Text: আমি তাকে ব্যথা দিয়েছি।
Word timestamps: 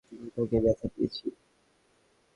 আমি 0.11 0.29
তাকে 0.35 0.57
ব্যথা 0.63 0.87
দিয়েছি। 0.93 1.25